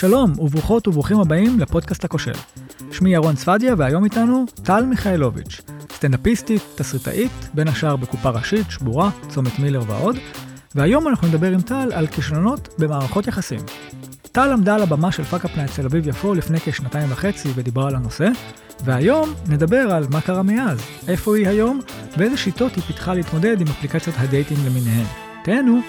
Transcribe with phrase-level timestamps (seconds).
[0.00, 2.32] שלום וברוכות וברוכים הבאים לפודקאסט הכושל.
[2.92, 5.60] שמי ירון צפדיה והיום איתנו טל מיכאלוביץ',
[5.92, 10.16] סטנדאפיסטית, תסריטאית, בין השאר בקופה ראשית, שבורה, צומת מילר ועוד,
[10.74, 13.60] והיום אנחנו נדבר עם טל על כישלונות במערכות יחסים.
[14.32, 17.94] טל עמדה על הבמה של Fuckup Night תל אביב יפו לפני כשנתיים וחצי ודיברה על
[17.94, 18.28] הנושא,
[18.84, 20.78] והיום נדבר על מה קרה מאז,
[21.08, 21.80] איפה היא היום,
[22.16, 25.06] ואיזה שיטות היא פיתחה להתמודד עם אפליקציות ה dating למיניהן.
[25.44, 25.80] תהנו.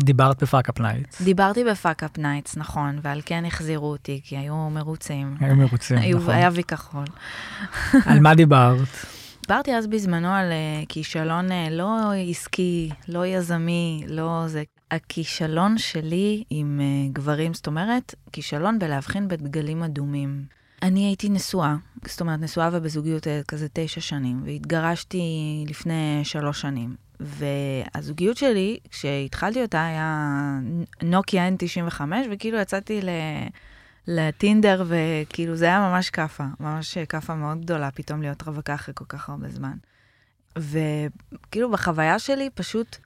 [0.00, 1.22] דיברת בפאק-אפ נייטס.
[1.22, 5.36] דיברתי בפאק-אפ נייטס, נכון, ועל כן החזירו אותי, כי היו מרוצים.
[5.40, 6.34] היו מרוצים, היו- נכון.
[6.34, 7.04] היה וי כחול.
[8.06, 8.78] על מה דיברת?
[9.46, 11.98] דיברתי אז בזמנו על אה, כישלון אה, לא
[12.30, 14.62] עסקי, לא יזמי, לא זה.
[14.90, 20.42] הכישלון שלי עם אה, גברים, זאת אומרת, כישלון בלהבחין בדגלים אדומים.
[20.82, 21.74] אני הייתי נשואה,
[22.06, 25.20] זאת אומרת, נשואה ובזוגיות כזה תשע שנים, והתגרשתי
[25.68, 26.94] לפני שלוש שנים.
[27.20, 30.58] והזוגיות שלי, כשהתחלתי אותה, היה
[31.02, 32.00] נוקיה N95,
[32.30, 33.08] וכאילו יצאתי ל...
[34.10, 39.04] לטינדר, וכאילו זה היה ממש כאפה, ממש כאפה מאוד גדולה, פתאום להיות רווקה אחרי כל
[39.08, 39.76] כך הרבה זמן.
[40.58, 42.96] וכאילו בחוויה שלי פשוט,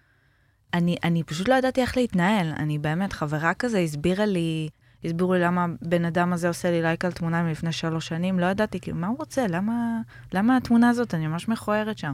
[0.75, 2.53] אני, אני פשוט לא ידעתי איך להתנהל.
[2.57, 4.69] אני באמת, חברה כזה הסבירה לי,
[5.05, 8.47] הסבירו לי למה הבן אדם הזה עושה לי לייק על תמונה מלפני שלוש שנים, לא
[8.47, 9.47] ידעתי, כאילו, מה הוא רוצה?
[9.47, 10.01] למה,
[10.33, 11.15] למה התמונה הזאת?
[11.15, 12.13] אני ממש מכוערת שם.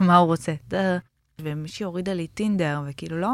[0.00, 0.52] מה הוא רוצה?
[1.40, 3.30] ומישהי הורידה לי טינדר, וכאילו לא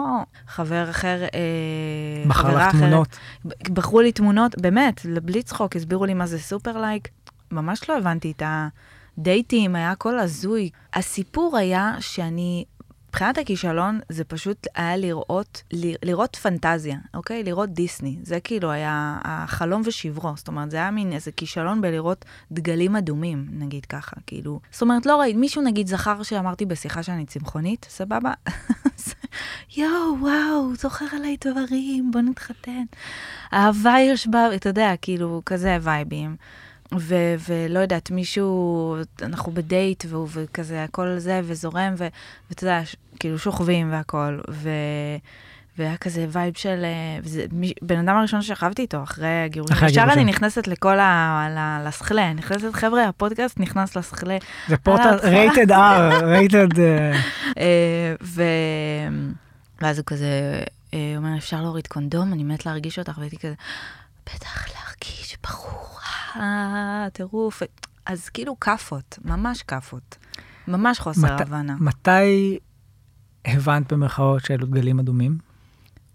[0.47, 2.73] חבר אחר, אה, בחר לך.
[2.77, 3.19] תמונות.
[3.45, 7.09] בחרו לי תמונות, באמת, בלי צחוק, הסבירו לי מה זה סופר לייק.
[7.51, 8.43] ממש לא הבנתי את
[9.19, 10.71] הדייטים, היה הכל הזוי.
[10.95, 12.65] הסיפור היה שאני,
[13.13, 15.63] מבחינת הכישלון, זה פשוט היה לראות,
[16.03, 17.45] לראות פנטזיה, אוקיי?
[17.45, 18.17] לראות דיסני.
[18.23, 20.33] זה כאילו היה החלום ושברו.
[20.37, 24.61] זאת אומרת, זה היה מין איזה כישלון בלראות דגלים אדומים, נגיד ככה, כאילו.
[24.71, 28.33] זאת אומרת, לא ראיתי, מישהו נגיד זכר שאמרתי בשיחה שאני צמחונית, סבבה?
[29.77, 32.85] יואו, וואו, זוכר עליי דברים, בוא נתחתן.
[33.53, 36.37] אהבה ישבה, אתה יודע, כאילו, כזה וייבים.
[36.99, 43.39] ו- ולא יודעת, מישהו, אנחנו בדייט, והוא וכזה, הכל זה, וזורם, ואתה יודע, ש- כאילו
[43.39, 44.69] שוכבים והכל, ו...
[45.79, 46.81] והיה כזה וייב של...
[46.85, 49.77] אה, וזה מי- בן אדם הראשון שכבתי איתו אחרי הגירושים.
[49.77, 50.23] אחרי ישר הגירושים.
[50.23, 51.47] אני נכנסת לכל ה...
[51.51, 54.37] ל- לסכלה, נכנסת, חבר'ה, הפודקאסט נכנס לסכלה.
[54.69, 55.17] זה פורטל.
[55.23, 55.75] רייטד R,
[56.25, 56.69] רייטד...
[58.23, 58.43] ו...
[59.81, 60.63] ואז הוא כזה
[60.95, 62.33] אה, אומר, אפשר להוריד קונדום?
[62.33, 63.55] אני מת להרגיש אותך, והייתי כזה,
[64.27, 65.92] בטח להרגיש, ברור,
[66.37, 67.63] אה, טירוף.
[68.07, 70.17] אז כאילו כאפות, ממש כאפות.
[70.69, 71.77] ממש חוסר מת- הבנה.
[71.81, 72.59] מתי
[73.45, 75.39] הבנת במרכאות שאלו דגלים אדומים?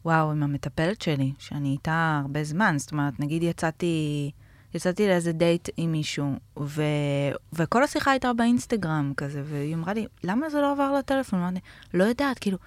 [0.05, 4.31] וואו, עם המטפלת שלי, שאני איתה הרבה זמן, זאת אומרת, נגיד יצאתי,
[4.73, 6.81] יצאתי לאיזה דייט עם מישהו, ו...
[7.53, 11.39] וכל השיחה הייתה באינסטגרם כזה, והיא אמרה לי, למה זה לא עבר לטלפון?
[11.39, 11.59] אמרתי,
[11.93, 12.57] לא יודעת, כאילו,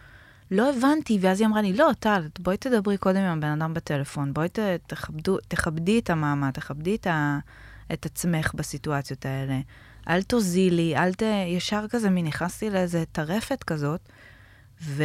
[0.50, 4.32] לא הבנתי, ואז היא אמרה לי, לא, טל, בואי תדברי קודם עם הבן אדם בטלפון,
[4.34, 4.58] בואי ת...
[4.86, 7.38] תכבדו, תכבדי את המעמד, תכבדי את, ה...
[7.92, 9.60] את עצמך בסיטואציות האלה.
[10.08, 11.22] אל תוזילי, אל ת...
[11.46, 14.00] ישר כזה, מי נכנסתי לאיזה טרפת כזאת.
[14.82, 15.04] ו...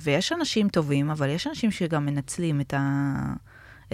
[0.00, 3.12] ויש אנשים טובים, אבל יש אנשים שגם מנצלים את, ה...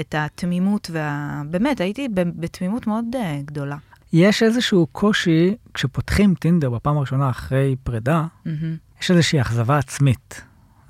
[0.00, 1.42] את התמימות וה...
[1.50, 3.76] באמת, הייתי בתמימות מאוד uh, גדולה.
[4.12, 8.76] יש איזשהו קושי, כשפותחים טינדר בפעם הראשונה אחרי פרידה, מהמם.
[9.02, 10.42] יש איזושהי אכזבה עצמית,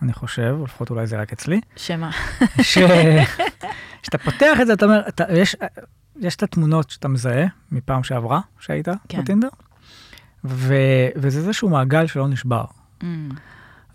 [0.02, 2.10] אני חושב, לפחות אולי זה רק אצלי, שמה?
[2.62, 2.78] ש-
[4.02, 5.56] שאתה פותח את זה, אתה אומר, אתה, יש,
[6.20, 9.20] יש את התמונות שאתה מזהה מפעם שעברה שהיית כן.
[9.22, 9.48] בטינדר,
[10.44, 10.74] ו,
[11.16, 12.64] וזה איזשהו מעגל שלא נשבר.
[13.02, 13.28] אמ,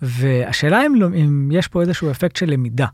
[0.02, 2.88] והשאלה אם, לא- אם יש פה איזשהו אפקט של למידה.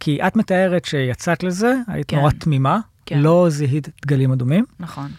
[0.00, 2.16] כי את מתארת שיצאת לזה, היית כן.
[2.16, 3.18] נורא תמימה, כן.
[3.18, 5.10] לא זיהית דגלים אדומים, נכון,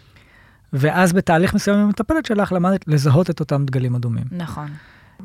[0.74, 4.24] ואז בתהליך מסוים עם המטפלת שלך למדת לזהות את אותם דגלים אדומים.
[4.32, 4.68] נכון.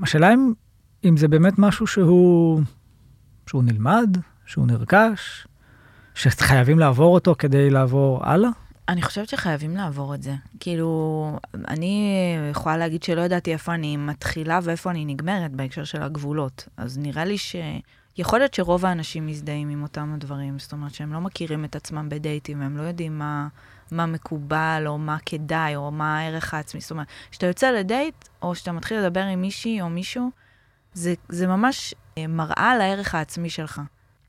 [0.03, 0.53] השאלה אם,
[1.05, 2.61] אם זה באמת משהו שהוא,
[3.47, 4.17] שהוא נלמד,
[4.47, 5.47] שהוא נרכש,
[6.15, 8.51] שחייבים לעבור אותו כדי לעבור הלאה?
[8.89, 10.35] אני חושבת שחייבים לעבור את זה.
[10.61, 11.39] כאילו,
[11.69, 12.13] אני
[12.51, 16.69] יכולה להגיד שלא ידעתי איפה אני מתחילה ואיפה אני נגמרת בהקשר של הגבולות.
[16.77, 17.57] אז נראה לי ש...
[18.19, 22.09] יכול להיות שרוב האנשים מזדהים עם אותם הדברים, זאת אומרת שהם לא מכירים את עצמם
[22.09, 23.49] בדייטים, והם לא יודעים מה,
[23.91, 26.81] מה מקובל, או מה כדאי, או מה הערך העצמי.
[26.81, 30.31] זאת אומרת, כשאתה יוצא לדייט, או שאתה מתחיל לדבר עם מישהי או מישהו,
[30.95, 33.81] זה, זה ממש אה, מראה על הערך העצמי שלך.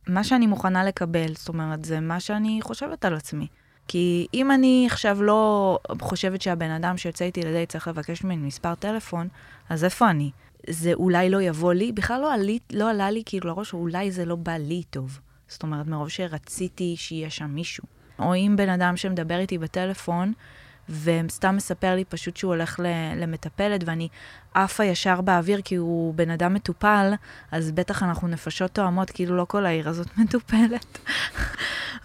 [0.07, 3.47] מה שאני מוכנה לקבל, זאת אומרת, זה מה שאני חושבת על עצמי.
[3.87, 8.75] כי אם אני עכשיו לא חושבת שהבן אדם שיוצא איתי לדייט צריך לבקש ממני מספר
[8.75, 9.27] טלפון,
[9.69, 10.31] אז איפה אני?
[10.69, 14.25] זה אולי לא יבוא לי, בכלל לא, עלי, לא עלה לי כאילו לראש, אולי זה
[14.25, 15.19] לא בא לי טוב.
[15.47, 17.83] זאת אומרת, מרוב שרציתי שיהיה שם מישהו.
[18.19, 20.33] או אם בן אדם שמדבר איתי בטלפון,
[20.89, 22.79] וסתם מספר לי פשוט שהוא הולך
[23.15, 24.07] למטפלת, ואני
[24.53, 27.13] עפה ישר באוויר כי הוא בן אדם מטופל,
[27.51, 30.97] אז בטח אנחנו נפשות תואמות, כאילו לא כל העיר הזאת מטופלת.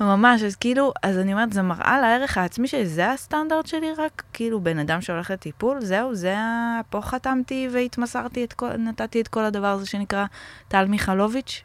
[0.00, 4.22] ממש, אז כאילו, אז אני אומרת, זה מראה לערך העצמי שלי, זה הסטנדרט שלי רק?
[4.32, 6.80] כאילו, בן אדם שהולך לטיפול, זהו, זה ה...
[6.90, 10.24] פה חתמתי והתמסרתי את כל, נתתי את כל הדבר הזה שנקרא
[10.68, 11.64] טל מיכלוביץ'.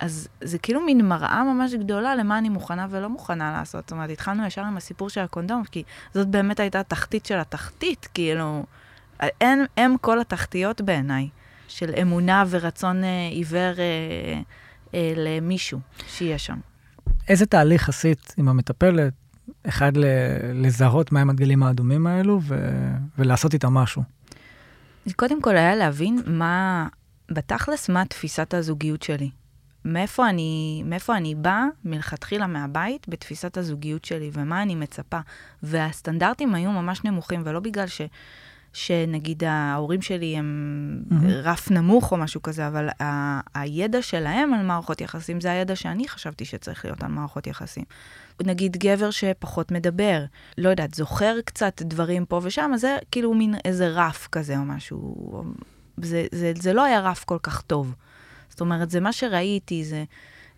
[0.00, 3.84] אז זה כאילו מין מראה ממש גדולה למה אני מוכנה ולא מוכנה לעשות.
[3.84, 5.82] זאת אומרת, התחלנו ישר עם הסיפור של הקונדום, כי
[6.14, 8.64] זאת באמת הייתה התחתית של התחתית, כאילו,
[9.20, 11.28] הם, הם כל התחתיות בעיניי,
[11.68, 14.40] של אמונה ורצון אה, עיוור אה,
[14.94, 16.56] אה, למישהו שיהיה שם.
[17.28, 19.12] איזה תהליך עשית עם המטפלת,
[19.68, 20.04] אחד ל-
[20.66, 24.02] לזהות מהם הדגלים האדומים האלו ו- ולעשות איתם משהו?
[25.16, 26.86] קודם כל היה להבין מה,
[27.30, 29.30] בתכלס, מה תפיסת הזוגיות שלי.
[29.84, 35.18] מאיפה אני, מאיפה אני באה מלכתחילה מהבית בתפיסת הזוגיות שלי, ומה אני מצפה.
[35.62, 38.00] והסטנדרטים היו ממש נמוכים, ולא בגלל ש...
[38.72, 41.14] שנגיד ההורים שלי הם mm-hmm.
[41.42, 46.08] רף נמוך או משהו כזה, אבל ה- הידע שלהם על מערכות יחסים זה הידע שאני
[46.08, 47.84] חשבתי שצריך להיות על מערכות יחסים.
[48.42, 50.24] נגיד גבר שפחות מדבר,
[50.58, 54.64] לא יודעת, זוכר קצת דברים פה ושם, אז זה כאילו מין איזה רף כזה או
[54.64, 55.14] משהו.
[55.96, 57.94] זה, זה, זה לא היה רף כל כך טוב.
[58.58, 60.04] זאת אומרת, זה מה שראיתי, זה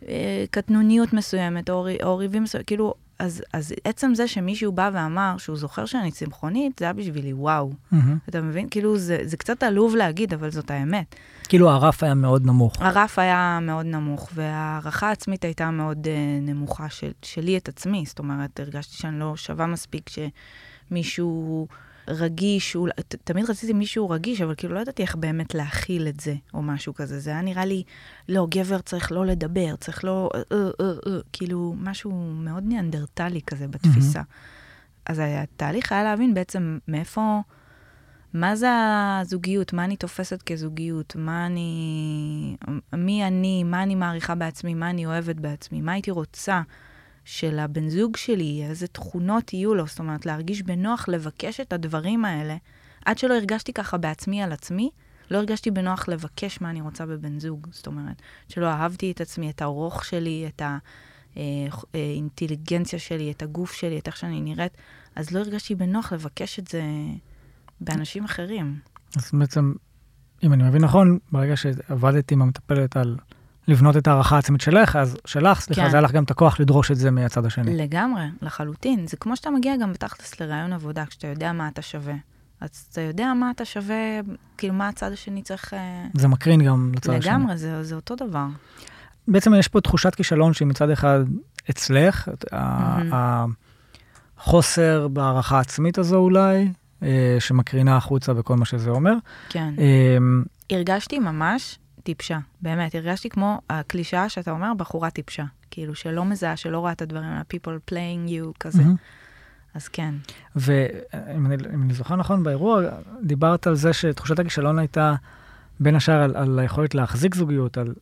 [0.09, 5.35] אה, קטנוניות מסוימת, או, או ריבים מסוימים, כאילו, אז, אז עצם זה שמישהו בא ואמר
[5.39, 7.71] שהוא זוכר שאני צמחונית, זה היה בשבילי וואו.
[7.71, 7.97] Mm-hmm.
[8.29, 8.69] אתה מבין?
[8.71, 11.15] כאילו, זה, זה קצת עלוב להגיד, אבל זאת האמת.
[11.49, 12.83] כאילו הרף היה מאוד נמוך.
[12.83, 16.09] הרף היה מאוד נמוך, וההערכה העצמית הייתה מאוד uh,
[16.43, 18.05] נמוכה של, שלי את עצמי.
[18.07, 20.11] זאת אומרת, הרגשתי שאני לא שווה מספיק
[20.91, 21.67] שמישהו...
[22.09, 26.21] רגיש, אולי, ת, תמיד רציתי מישהו רגיש, אבל כאילו לא ידעתי איך באמת להכיל את
[26.21, 27.21] זה, או משהו כזה.
[27.21, 27.83] זה היה נראה לי,
[28.29, 33.41] לא, גבר צריך לא לדבר, צריך לא, אה, אה, אה, אה, כאילו, משהו מאוד ניאנדרטלי
[33.43, 34.21] כזה בתפיסה.
[34.21, 35.07] Mm-hmm.
[35.07, 37.41] אז התהליך היה להבין בעצם מאיפה,
[38.35, 38.69] מה זה
[39.21, 42.57] הזוגיות, מה אני תופסת כזוגיות, מה אני,
[42.93, 46.63] מי אני, מה אני מעריכה בעצמי, מה אני אוהבת בעצמי, מה הייתי רוצה.
[47.31, 52.25] של הבן זוג שלי, איזה תכונות יהיו לו, זאת אומרת, להרגיש בנוח לבקש את הדברים
[52.25, 52.57] האלה.
[53.05, 54.91] עד שלא הרגשתי ככה בעצמי על עצמי,
[55.31, 57.67] לא הרגשתי בנוח לבקש מה אני רוצה בבן זוג.
[57.71, 60.63] זאת אומרת, שלא אהבתי את עצמי, את הרוך שלי, את
[61.95, 64.73] האינטליגנציה אה, שלי, את הגוף שלי, את איך שאני נראית,
[65.17, 66.83] אז לא הרגשתי בנוח לבקש את זה
[67.81, 68.79] באנשים אחרים.
[69.17, 69.73] אז בעצם,
[70.43, 73.17] אם אני מבין נכון, ברגע שעבדתי עם המטפלת על
[73.71, 75.91] לבנות את הערכה העצמית שלך, אז שלך, סליחה, כן.
[75.91, 77.77] זה היה לך גם את הכוח לדרוש את זה מהצד השני.
[77.77, 79.07] לגמרי, לחלוטין.
[79.07, 82.15] זה כמו שאתה מגיע גם בתכלס לרעיון עבודה, כשאתה יודע מה אתה שווה.
[82.61, 84.21] אז אתה יודע מה אתה שווה,
[84.59, 85.75] כאילו, מה הצד השני צריך...
[85.75, 87.33] אה, זה מקרין גם לצד השני.
[87.33, 88.47] לגמרי, זה, זה אותו דבר.
[89.29, 91.21] בעצם יש פה תחושת כישלון שהיא מצד אחד
[91.71, 93.15] אצלך, mm-hmm.
[94.39, 96.73] החוסר בהערכה העצמית הזו אולי,
[97.03, 99.15] אה, שמקרינה החוצה וכל מה שזה אומר.
[99.49, 99.75] כן.
[99.79, 105.45] אמ, הרגשתי ממש טיפשה, באמת, הרגשתי כמו הקלישאה שאתה אומר, בחורה טיפשה.
[105.71, 108.83] כאילו, שלא מזהה, שלא רואה את הדברים, ה-people playing you כזה.
[108.83, 109.75] Mm-hmm.
[109.75, 110.15] אז כן.
[110.57, 112.83] ואם אני, אני זוכר נכון באירוע,
[113.23, 115.15] דיברת על זה שתחושת הכישלון הייתה
[115.81, 117.95] בין השאר על, על היכולת להחזיק זוגיות, על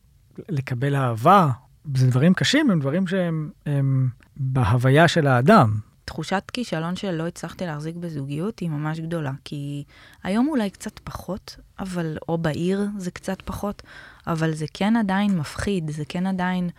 [0.49, 1.49] לקבל אהבה.
[1.95, 5.75] זה דברים קשים, הם דברים שהם הם בהוויה של האדם.
[6.09, 9.83] תחושת כישלון שלא הצלחתי להחזיק בזוגיות היא ממש גדולה, כי
[10.23, 13.83] היום אולי קצת פחות, אבל, או בעיר זה קצת פחות,
[14.27, 16.69] אבל זה כן עדיין מפחיד, זה כן עדיין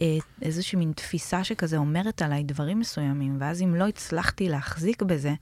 [0.00, 5.34] אה, איזושהי מין תפיסה שכזה אומרת עליי דברים מסוימים, ואז אם לא הצלחתי להחזיק בזה,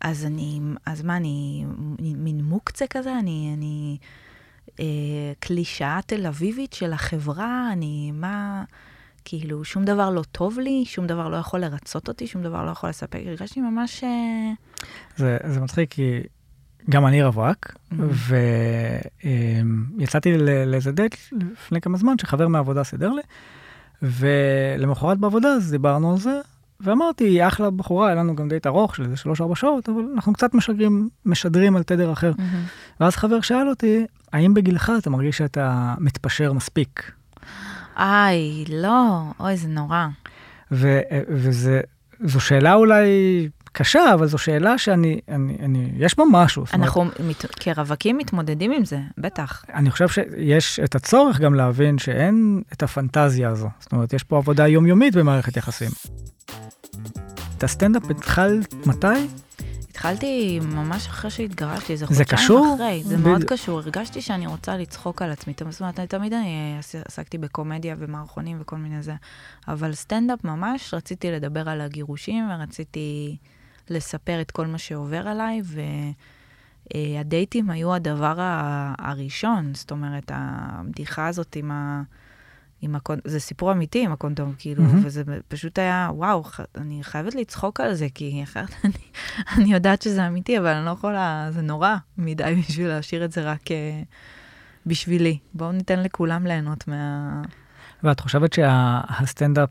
[0.00, 1.64] אז אני, אז מה, אני
[1.98, 3.18] מין מוקצה כזה?
[3.18, 3.98] אני, אני
[4.80, 7.68] אה, קלישאה תל אביבית של החברה?
[7.72, 8.64] אני, מה...
[9.28, 12.70] כאילו, שום דבר לא טוב לי, שום דבר לא יכול לרצות אותי, שום דבר לא
[12.70, 13.20] יכול לספק.
[13.26, 14.04] הרגשתי ממש...
[14.04, 14.52] אה,
[15.16, 16.20] זה, זה מצחיק, כי
[16.90, 17.94] גם אני רווק, mm-hmm.
[19.98, 23.22] ויצאתי לאיזה דייט לפני כמה זמן, שחבר מהעבודה סידר לי,
[24.02, 26.40] ולמחרת בעבודה אז דיברנו על זה,
[26.80, 30.32] ואמרתי, היא אחלה בחורה, היה לנו גם דייט ארוך של איזה שלוש-ארבע שעות, אבל אנחנו
[30.32, 32.32] קצת משדרים, משדרים על תדר אחר.
[32.32, 33.00] Mm-hmm.
[33.00, 37.17] ואז חבר שאל אותי, האם בגילך אתה מרגיש שאתה מתפשר מספיק?
[37.98, 40.06] איי, לא, אוי, זה נורא.
[40.70, 43.08] וזו שאלה אולי
[43.72, 46.64] קשה, אבל זו שאלה שאני, אני, אני, יש בה משהו.
[46.72, 49.64] אנחנו אומרת, מת, כרווקים מתמודדים עם זה, בטח.
[49.74, 53.68] אני חושב שיש את הצורך גם להבין שאין את הפנטזיה הזו.
[53.80, 55.90] זאת אומרת, יש פה עבודה יומיומית במערכת יחסים.
[57.58, 59.06] את הסטנדאפ התחלת מתי?
[59.98, 62.74] התחלתי ממש אחרי שהתגרשתי, זה חודשיים קשור?
[62.74, 63.20] אחרי, זה ב...
[63.20, 63.78] מאוד קשור.
[63.78, 65.54] הרגשתי שאני רוצה לצחוק על עצמי.
[65.70, 69.14] זאת אומרת, תמיד אני עסקתי בקומדיה ומערכונים וכל מיני זה,
[69.68, 73.36] אבל סטנדאפ ממש, רציתי לדבר על הגירושים ורציתי
[73.90, 75.62] לספר את כל מה שעובר עליי,
[76.94, 78.34] והדייטים היו הדבר
[78.98, 82.02] הראשון, זאת אומרת, הבדיחה הזאת עם ה...
[82.80, 83.18] עם הקונ...
[83.24, 85.00] זה סיפור אמיתי עם הקונדום, כאילו, מהמם.
[85.04, 86.60] וזה פשוט היה, וואו, ח...
[86.76, 88.92] אני חייבת לצחוק על זה, כי אחרת אני,
[89.56, 93.52] אני יודעת שזה אמיתי, אבל אני לא יכולה, זה נורא מדי בשביל להשאיר את זה
[93.52, 94.02] רק אה,
[94.86, 95.38] בשבילי.
[95.54, 97.42] בואו ניתן לכולם ליהנות מה...
[98.02, 99.68] ואת חושבת שהסטנדאפ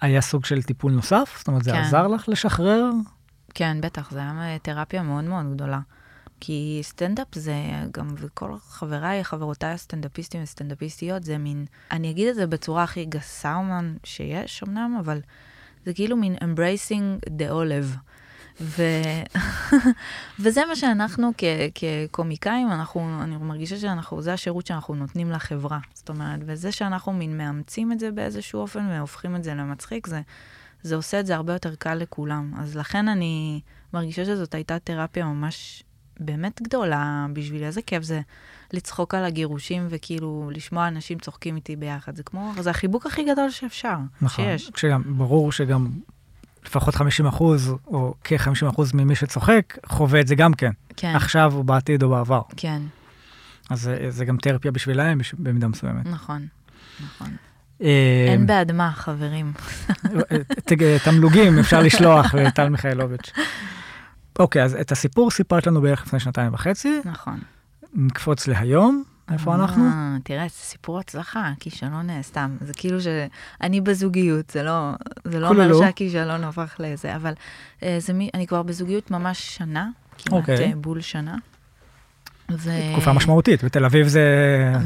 [0.00, 1.34] היה סוג של טיפול נוסף?
[1.38, 1.78] זאת אומרת, זה כן.
[1.78, 2.90] עזר לך לשחרר?
[3.54, 5.80] כן, בטח, זה היה תרפיה מאוד מאוד גדולה.
[6.44, 7.54] כי סטנדאפ זה
[7.92, 13.54] גם, וכל חבריי, חברותיי הסטנדאפיסטים וסטנדאפיסטיות, זה מין, אני אגיד את זה בצורה הכי גסה
[13.54, 15.20] אומן שיש אמנם, אבל
[15.86, 17.96] זה כאילו מין embracing the olive.
[18.60, 18.82] ו...
[20.40, 21.44] וזה מה שאנחנו כ-
[21.74, 25.78] כקומיקאים, אנחנו, אני מרגישה שאנחנו, זה השירות שאנחנו נותנים לחברה.
[25.94, 30.20] זאת אומרת, וזה שאנחנו מין מאמצים את זה באיזשהו אופן והופכים את זה למצחיק, זה,
[30.82, 32.52] זה עושה את זה הרבה יותר קל לכולם.
[32.58, 33.60] אז לכן אני
[33.92, 35.84] מרגישה שזאת הייתה תרפיה ממש
[36.20, 37.66] באמת גדולה בשבילי.
[37.66, 38.20] איזה כיף זה
[38.72, 42.16] לצחוק על הגירושים וכאילו לשמוע אנשים צוחקים איתי ביחד.
[42.16, 44.44] זה כמו, זה החיבוק הכי גדול שאפשר, נכון.
[44.44, 44.70] שיש.
[44.76, 45.90] שגם, ברור שגם
[46.66, 50.70] לפחות 50 אחוז, או כ-50 אחוז ממי שצוחק, חווה את זה גם כן.
[50.96, 52.42] כן, עכשיו או בעתיד או בעבר.
[52.56, 52.82] כן,
[53.70, 56.06] אז זה, זה גם תרפיה בשבילהם בש- במידה מסוימת.
[56.06, 56.46] נכון,
[57.04, 57.28] נכון.
[57.82, 59.52] אה, אין בעד מה, חברים.
[60.64, 60.72] ת-
[61.04, 63.32] תמלוגים אפשר לשלוח לטל מיכאלוביץ'.
[64.38, 67.40] אוקיי, אז את הסיפור סיפרת לנו בערך לפני שנתיים וחצי, נכון.
[67.94, 69.84] נקפוץ להיום, איפה אנחנו?
[69.84, 72.56] אה, תראה, זה סיפור הצלחה, כישלון אה, סתם.
[72.60, 74.92] זה כאילו שאני בזוגיות, זה לא,
[75.24, 75.78] זה לא אומר כוללו.
[75.78, 77.32] שהכישלון הפך לזה, אבל
[77.82, 80.70] אה, זה מי, אני כבר בזוגיות ממש שנה, כמעט אוקיי.
[80.70, 81.36] אה, בול שנה.
[82.50, 82.70] ו...
[82.92, 84.22] תקופה משמעותית, בתל אביב זה...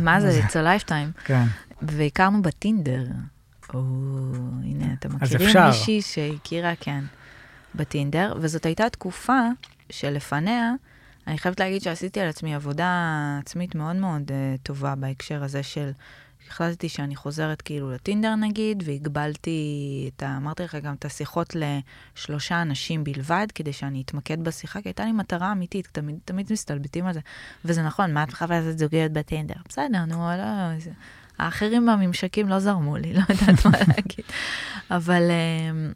[0.02, 1.20] מה זה, it's a lifetime.
[1.24, 1.44] כן.
[1.82, 3.04] והכרנו בטינדר.
[3.74, 3.80] או,
[4.64, 5.56] הנה, אתם מכירים.
[5.66, 7.04] מישהי שהכירה, כן,
[7.76, 9.40] בטינדר, וזאת הייתה תקופה
[9.90, 10.72] שלפניה,
[11.26, 12.90] אני חייבת להגיד שעשיתי על עצמי עבודה
[13.42, 15.90] עצמית מאוד מאוד uh, טובה בהקשר הזה של,
[16.50, 19.60] החלטתי שאני חוזרת כאילו לטינדר נגיד, והגבלתי
[20.16, 20.36] את ה...
[20.36, 25.12] אמרתי לך גם את השיחות לשלושה אנשים בלבד, כדי שאני אתמקד בשיחה, כי הייתה לי
[25.12, 27.20] מטרה אמיתית, תמיד, תמיד מסתלבטים על זה.
[27.64, 29.54] וזה נכון, מה את מחפשת זוגיות בטינדר?
[29.68, 30.78] בסדר, נו, לא...
[30.78, 30.90] זה-
[31.38, 34.24] האחרים בממשקים לא זרמו לי, לא יודעת מה להגיד.
[34.90, 35.92] אבל, אמ,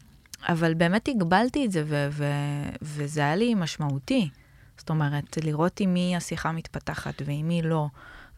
[0.49, 4.29] אבל באמת הגבלתי את זה, ו- ו- וזה היה לי משמעותי.
[4.77, 7.87] זאת אומרת, לראות עם מי השיחה מתפתחת ועם מי לא.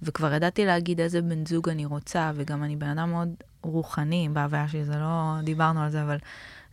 [0.01, 3.29] וכבר ידעתי להגיד איזה בן זוג אני רוצה, וגם אני בן אדם מאוד
[3.61, 6.17] רוחני בהוויה שלי, זה לא, דיברנו על זה, אבל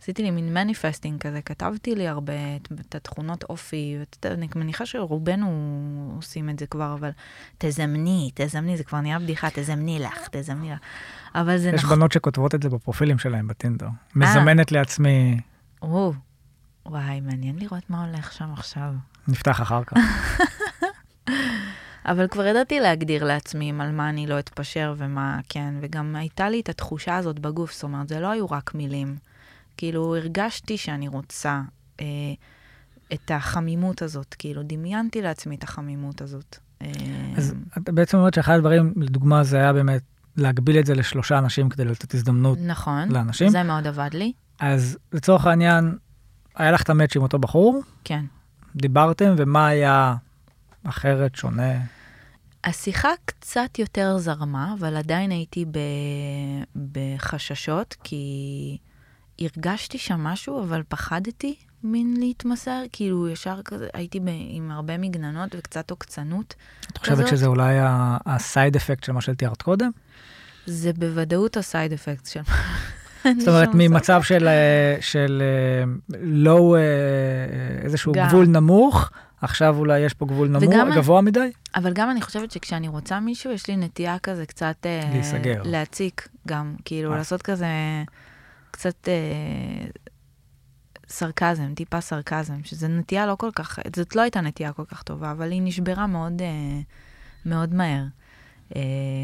[0.01, 4.85] עשיתי לי מין מניפסטינג כזה, כתבתי לי הרבה את, את התכונות אופי, ואת, אני מניחה
[4.85, 7.09] שרובנו עושים את זה כבר, אבל
[7.57, 10.79] תזמני, תזמני, זה כבר נהיה בדיחה, תזמני לך, תזמני לך.
[11.35, 11.97] אבל זה יש נכון.
[11.97, 13.87] בנות שכותבות את זה בפרופילים שלהם בטינדר.
[14.15, 15.39] מזמנת לעצמי,
[15.81, 16.13] או,
[16.85, 18.93] וואי, מעניין לראות מה הולך שם עכשיו.
[19.27, 19.97] נפתח אחר כך.
[22.05, 26.59] אבל כבר ידעתי להגדיר לעצמי על מה אני לא אתפשר ומה כן, וגם הייתה לי
[26.59, 29.30] את התחושה הזאת בגוף, זאת אומרת, זה לא היו רק מילים.
[29.77, 31.61] כאילו, הרגשתי שאני רוצה
[31.99, 32.05] אה,
[33.13, 36.57] את החמימות הזאת, כאילו, דמיינתי לעצמי את החמימות הזאת.
[36.81, 36.87] אה,
[37.37, 40.01] אז את בעצם אומרת שאחד הדברים, לדוגמה, זה היה באמת
[40.37, 43.49] להגביל את זה לשלושה אנשים כדי לתת הזדמנות נכון, לאנשים.
[43.49, 45.97] זה מאוד עבד לי, אז לצורך העניין,
[46.55, 48.25] היה לך את המאץ' עם אותו בחור, כן.
[48.75, 50.15] דיברתם, ומה היה
[50.83, 51.71] אחרת, שונה?
[52.63, 55.79] השיחה קצת יותר זרמה, אבל עדיין הייתי ב...
[56.91, 58.77] בחששות, כי
[59.41, 64.23] הרגשתי שם משהו, אבל פחדתי מין להתמסר, כאילו ישר כזה, הייתי ב...
[64.49, 66.55] עם הרבה מגננות וקצת עוקצנות.
[66.91, 67.29] את חושבת כזאת.
[67.29, 67.75] שזה אולי
[68.25, 69.91] הסייד אפקט של מה שתיארת קודם?
[70.65, 72.41] זה בוודאות הסייד אפקט של...
[73.39, 75.43] זאת אומרת, ממצב של, אה, של
[76.19, 76.75] לואו,
[77.83, 78.27] איזשהו גם.
[78.27, 79.09] גבול נמוך,
[79.41, 81.51] עכשיו אולי יש פה גבול נמוך, וגם- גבוה מדי?
[81.75, 84.85] אבל גם אני חושבת שכשאני רוצה מישהו, יש לי נטייה כזה קצת...
[85.11, 85.61] להיסגר.
[85.65, 87.15] להציק גם, כאילו.
[87.15, 87.65] לעשות כזה
[88.81, 89.87] קצת אה,
[91.07, 95.31] סרקזם, טיפה סרקזם, שזו נטייה לא כל כך, זאת לא הייתה נטייה כל כך טובה,
[95.31, 96.81] אבל היא נשברה מאוד, אה,
[97.45, 98.03] מאוד מהר.
[98.75, 98.81] אה,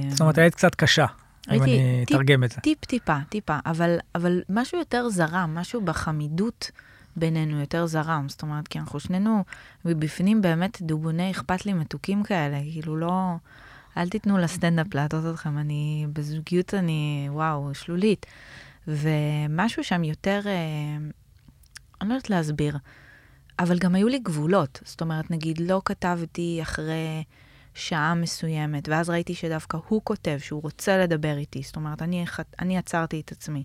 [0.09, 1.05] זאת אומרת, היית קצת קשה,
[1.51, 2.61] אם אני אתרגם את זה.
[2.61, 6.71] טיפ טיפה, טיפה, אבל, אבל משהו יותר זרם, משהו בחמידות
[7.15, 8.29] בינינו יותר זרם.
[8.29, 9.43] זאת אומרת, כי אנחנו שנינו
[9.85, 13.35] מבפנים באמת דובוני אכפת לי מתוקים כאלה, כאילו לא,
[13.97, 18.25] אל תיתנו לסטנדאפ להטות אתכם, אני, בזוגיות אני, וואו, שלולית.
[18.87, 20.97] ומשהו שם יותר, אה,
[22.01, 22.77] אני לא יודעת להסביר,
[23.59, 24.79] אבל גם היו לי גבולות.
[24.85, 27.23] זאת אומרת, נגיד, לא כתבתי אחרי
[27.73, 31.61] שעה מסוימת, ואז ראיתי שדווקא הוא כותב שהוא רוצה לדבר איתי.
[31.63, 32.25] זאת אומרת, אני,
[32.59, 33.63] אני עצרתי את עצמי.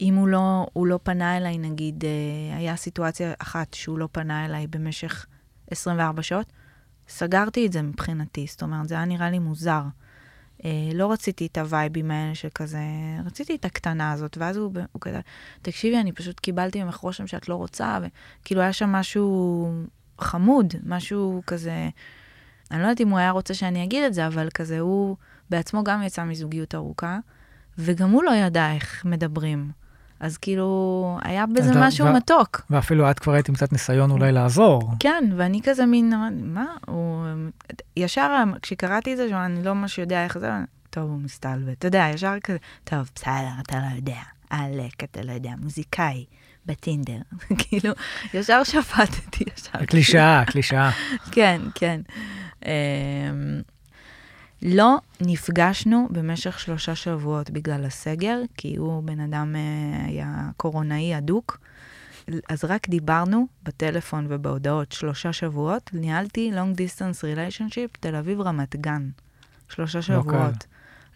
[0.00, 4.44] אם הוא לא, הוא לא פנה אליי, נגיד, אה, היה סיטואציה אחת שהוא לא פנה
[4.44, 5.26] אליי במשך
[5.70, 6.52] 24 שעות,
[7.08, 8.46] סגרתי את זה מבחינתי.
[8.48, 9.82] זאת אומרת, זה היה נראה לי מוזר.
[10.64, 12.78] אה, לא רציתי את הווייבים האלה של כזה,
[13.26, 15.20] רציתי את הקטנה הזאת, ואז הוא, הוא כזה,
[15.62, 17.98] תקשיבי, אני פשוט קיבלתי ממך רושם שאת לא רוצה,
[18.42, 19.68] וכאילו היה שם משהו
[20.18, 21.88] חמוד, משהו כזה,
[22.70, 25.16] אני לא יודעת אם הוא היה רוצה שאני אגיד את זה, אבל כזה, הוא
[25.50, 27.18] בעצמו גם יצא מזוגיות ארוכה,
[27.78, 29.81] וגם הוא לא ידע איך מדברים.
[30.22, 32.60] אז כאילו, היה בזה משהו ו- מתוק.
[32.70, 34.92] ואפילו את כבר היית עם קצת ניסיון אולי לעזור.
[35.00, 36.12] כן, ואני כזה מין,
[36.42, 37.26] מה, הוא...
[37.96, 40.50] ישר, כשקראתי את זה, אני לא ממש יודע איך זה,
[40.90, 41.78] טוב, הוא מסתלבט.
[41.78, 44.20] אתה יודע, ישר כזה, טוב, בסדר, אתה לא יודע.
[44.50, 46.24] עלק, אתה לא יודע, מוזיקאי.
[46.66, 47.18] בטינדר,
[47.58, 47.92] כאילו,
[48.34, 49.84] ישר שפטתי, ישר.
[49.86, 50.90] קלישאה, קלישאה.
[51.34, 52.00] כן, כן.
[54.62, 61.58] לא נפגשנו במשך שלושה שבועות בגלל הסגר, כי הוא בן אדם אה, היה קורונאי אדוק.
[62.48, 69.08] אז רק דיברנו בטלפון ובהודעות שלושה שבועות, ניהלתי long distance relationship תל אביב רמת גן.
[69.68, 70.26] שלושה שבועות.
[70.26, 70.66] לא קל.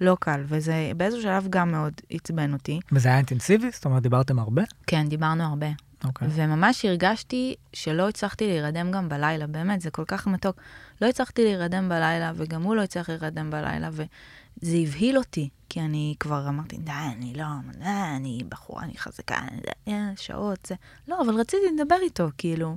[0.00, 2.80] לא קל, וזה באיזשהו שלב גם מאוד עצבן אותי.
[2.92, 3.70] וזה היה אינטנסיבי?
[3.72, 4.62] זאת אומרת, דיברתם הרבה?
[4.86, 5.66] כן, דיברנו הרבה.
[6.04, 6.28] אוקיי.
[6.30, 10.56] וממש הרגשתי שלא הצלחתי להירדם גם בלילה, באמת, זה כל כך מתוק.
[11.00, 16.14] לא הצלחתי להירדם בלילה, וגם הוא לא הצליח להירדם בלילה, וזה הבהיל אותי, כי אני
[16.20, 17.44] כבר אמרתי, די, אני לא,
[17.78, 20.74] די, אני בחורה, אני חזקה, אני, די, שעות, זה...
[21.08, 22.76] לא, אבל רציתי לדבר איתו, כאילו.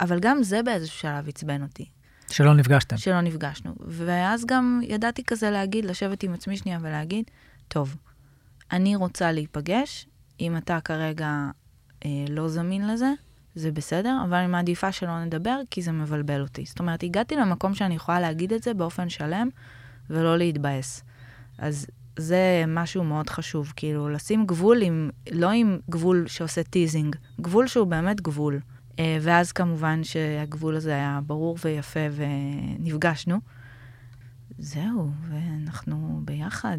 [0.00, 1.86] אבל גם זה באיזשהו שלב עצבן אותי.
[2.30, 2.96] שלא נפגשתם.
[2.96, 3.74] שלא נפגשנו.
[3.80, 7.24] ואז גם ידעתי כזה להגיד, לשבת עם עצמי שנייה ולהגיד,
[7.68, 7.96] טוב,
[8.72, 10.06] אני רוצה להיפגש,
[10.40, 11.50] אם אתה כרגע
[12.28, 13.12] לא זמין לזה,
[13.54, 16.64] זה בסדר, אבל אני מעדיפה שלא נדבר, כי זה מבלבל אותי.
[16.64, 19.48] זאת אומרת, הגעתי למקום שאני יכולה להגיד את זה באופן שלם,
[20.10, 21.04] ולא להתבאס.
[21.58, 21.86] אז
[22.18, 27.86] זה משהו מאוד חשוב, כאילו, לשים גבול עם, לא עם גבול שעושה teasing, גבול שהוא
[27.86, 28.60] באמת גבול.
[28.98, 33.40] אה, ואז כמובן שהגבול הזה היה ברור ויפה ונפגשנו.
[34.58, 36.78] זהו, ואנחנו ביחד.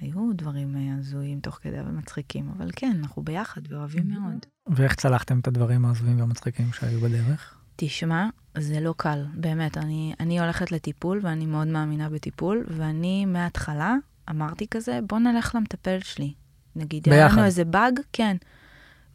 [0.00, 4.46] היו דברים אה, הזויים תוך כדי ומצחיקים, אבל כן, אנחנו ביחד ואוהבים מאוד.
[4.66, 7.54] ואיך צלחתם את הדברים ההזויים והמצחיקים שהיו בדרך?
[7.76, 8.28] תשמע,
[8.58, 9.78] זה לא קל, באמת.
[9.78, 13.94] אני, אני הולכת לטיפול ואני מאוד מאמינה בטיפול, ואני מההתחלה
[14.30, 16.32] אמרתי כזה, בוא נלך למטפל שלי.
[16.76, 17.16] נגיד, ביחד.
[17.16, 18.36] היה לנו איזה באג, כן.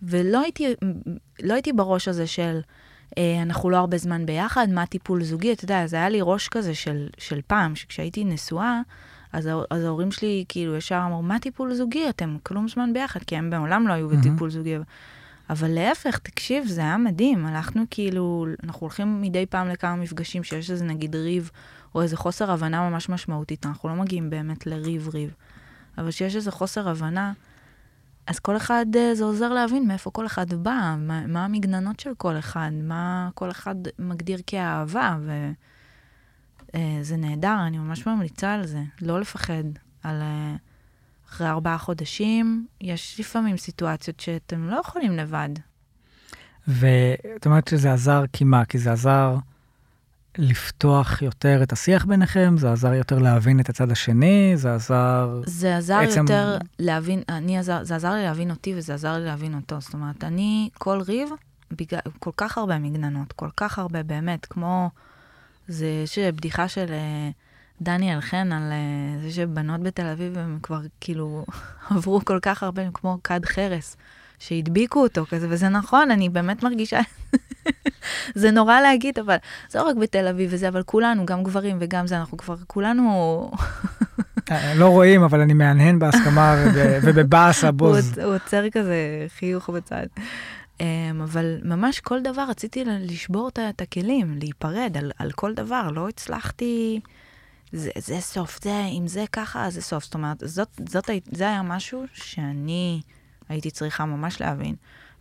[0.02, 0.68] ולא הייתי,
[1.44, 2.60] לא הייתי בראש הזה של,
[3.18, 6.48] אה, אנחנו לא הרבה זמן ביחד, מה טיפול זוגי, אתה יודע, זה היה לי ראש
[6.48, 8.82] כזה של, של פעם, שכשהייתי נשואה,
[9.34, 12.10] אז, אז ההורים שלי כאילו ישר אמרו, מה טיפול זוגי?
[12.10, 14.54] אתם כלום זמן ביחד, כי הם בעולם לא היו בטיפול mm-hmm.
[14.54, 14.78] זוגי.
[15.50, 17.46] אבל להפך, תקשיב, זה היה מדהים.
[17.46, 21.52] הלכנו כאילו, אנחנו הולכים מדי פעם לכמה מפגשים שיש איזה נגיד ריב,
[21.96, 23.66] או איזה חוסר הבנה ממש משמעותית.
[23.66, 25.34] אנחנו לא מגיעים באמת לריב-ריב.
[25.98, 27.34] אבל שיש איזה חוסר הבנה,
[28.28, 32.12] אז כל אחד, אה, זה עוזר להבין מאיפה כל אחד בא, מה, מה המגננות של
[32.18, 35.52] כל אחד, מה כל אחד מגדיר כאהבה, וזה
[36.76, 39.64] אה, נהדר, אני ממש ממליצה על זה, לא לפחד.
[40.04, 40.56] על אה,
[41.30, 45.50] אחרי ארבעה חודשים, יש לפעמים סיטואציות שאתם לא יכולים לבד.
[46.68, 48.66] ואת אומרת שזה עזר כי מה?
[48.66, 49.36] כי זה עזר
[50.38, 52.56] לפתוח יותר את השיח ביניכם?
[52.58, 54.52] זה עזר יותר להבין את הצד השני?
[54.56, 55.42] זה עזר...
[55.46, 56.22] זה עזר עצם...
[56.22, 59.82] יותר להבין, אני עזר, זה עזר לי להבין אותי וזה עזר לי להבין אותו.
[59.82, 61.30] זאת אומרת, אני, כל ריב,
[61.72, 64.90] בגלל, כל כך הרבה מגננות, כל כך הרבה, באמת, כמו...
[65.68, 67.34] זה, יש בדיחה של uh,
[67.82, 71.46] דניאל חן על uh, זה שבנות בתל אביב, הם כבר כאילו
[71.90, 73.98] עברו כל כך הרבה, כמו כד חרס.
[74.42, 77.00] שהדביקו אותו כזה, וזה נכון, אני באמת מרגישה,
[78.36, 79.36] זה נורא להגיד, אבל
[79.70, 83.52] זה לא רק בתל אביב וזה, אבל כולנו, גם גברים וגם זה, אנחנו כבר כולנו...
[84.52, 86.56] אה, לא רואים, אבל אני מהנהן בהסכמה
[87.04, 88.18] ובבאס הבוז.
[88.18, 90.06] הוא עוצר כזה חיוך בצד.
[90.82, 96.10] אמ, אבל ממש כל דבר רציתי לשבור את הכלים, להיפרד על, על כל דבר, לא
[96.10, 97.00] הצלחתי...
[97.72, 100.04] זה, זה סוף, זה, אם זה ככה, זה סוף.
[100.04, 103.02] זאת אומרת, זאת, זאת, זה היה משהו שאני
[103.50, 104.76] הייתי צריכה ממש להבין.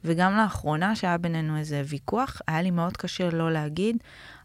[0.05, 3.97] וגם לאחרונה, שהיה בינינו איזה ויכוח, היה לי מאוד קשה לא להגיד,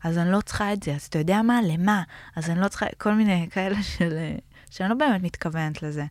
[0.04, 1.60] אז אני לא צריכה את זה, אז אתה יודע מה?
[1.64, 2.04] למה?
[2.36, 4.18] אז אני לא צריכה, כל מיני כאלה של...
[4.70, 6.06] שאני לא באמת מתכוונת לזה.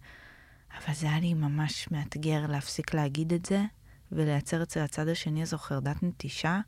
[0.77, 3.63] אבל זה היה לי ממש מאתגר להפסיק להגיד את זה,
[4.15, 6.61] ולייצר אצל הצד השני איזו חרדת נטישה.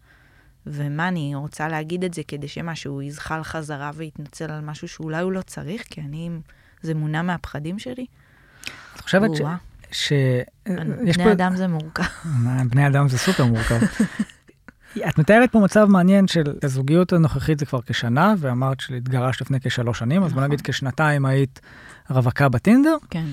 [0.67, 5.33] ומה, אני רוצה להגיד את זה כדי שמשהו יזחל חזרה ויתנצל על משהו שאולי הוא
[5.33, 6.31] לא צריך, כי אני,
[6.83, 8.07] זה מונע מהפחדים שלי.
[8.95, 9.43] את חושבת ש...
[9.91, 10.13] ש...
[10.65, 11.33] בני פה...
[11.33, 12.05] אדם זה מורכב.
[12.71, 13.79] בני אדם זה סופר מורכב.
[15.09, 19.99] את מתארת פה מצב מעניין של הזוגיות הנוכחית זה כבר כשנה, ואמרת שהתגרשת לפני כשלוש
[19.99, 20.73] שנים, אז בוא נגיד נכון.
[20.73, 21.61] כשנתיים היית
[22.11, 22.97] רווקה בטינדר.
[23.11, 23.27] כן.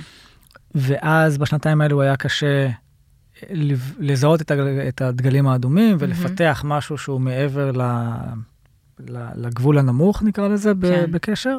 [0.75, 2.69] ואז בשנתיים האלו היה קשה
[3.99, 4.41] לזהות
[4.87, 7.71] את הדגלים האדומים ולפתח משהו שהוא מעבר
[9.35, 11.11] לגבול הנמוך, נקרא לזה, כן.
[11.11, 11.57] בקשר.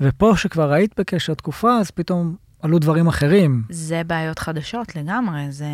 [0.00, 3.62] ופה שכבר היית בקשר תקופה, אז פתאום עלו דברים אחרים.
[3.70, 5.66] זה בעיות חדשות לגמרי, זה,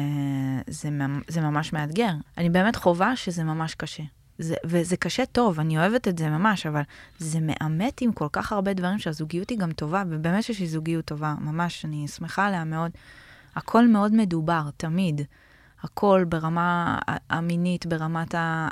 [0.66, 0.88] זה,
[1.28, 2.10] זה ממש מאתגר.
[2.38, 4.02] אני באמת חווה שזה ממש קשה.
[4.38, 6.82] זה, וזה קשה טוב, אני אוהבת את זה ממש, אבל
[7.18, 11.04] זה מאמת עם כל כך הרבה דברים שהזוגיות היא גם טובה, ובאמת שיש לי זוגיות
[11.04, 12.90] טובה, ממש, אני שמחה עליה מאוד.
[13.57, 15.21] הכל מאוד מדובר, תמיד.
[15.83, 16.99] הכל ברמה
[17.31, 18.69] המינית, ברמת ה...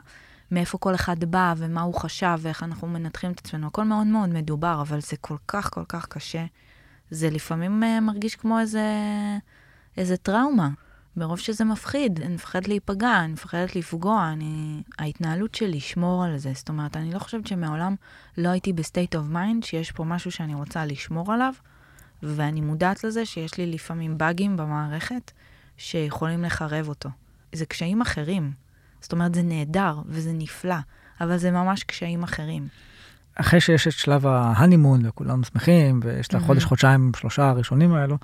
[0.50, 3.66] מאיפה כל אחד בא ומה הוא חשב ואיך אנחנו מנתחים את עצמנו.
[3.66, 6.44] הכל מאוד מאוד מדובר, אבל זה כל כך כל כך קשה.
[7.10, 8.88] זה לפעמים uh, מרגיש כמו איזה,
[9.96, 10.68] איזה טראומה.
[11.16, 14.82] מרוב שזה מפחיד, אני מפחדת להיפגע, אני מפחדת לפגוע, אני...
[14.98, 17.94] ההתנהלות של לשמור על זה, זאת אומרת, אני לא חושבת שמעולם
[18.38, 21.52] לא הייתי ב state of mind, שיש פה משהו שאני רוצה לשמור עליו,
[22.22, 25.32] ואני מודעת לזה שיש לי לפעמים באגים במערכת
[25.76, 27.08] שיכולים לחרב אותו.
[27.52, 28.52] זה קשיים אחרים.
[29.00, 30.76] זאת אומרת, זה נהדר וזה נפלא,
[31.20, 32.68] אבל זה ממש קשיים אחרים.
[33.34, 38.18] אחרי שיש את שלב ההנימון וכולם שמחים, ויש את החודש, חודשיים, שלושה הראשונים האלו,